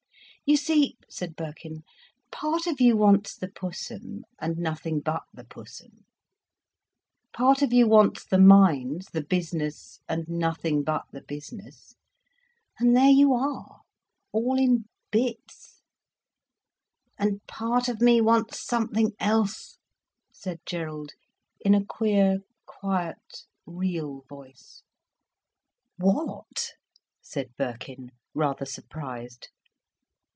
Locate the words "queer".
21.85-22.39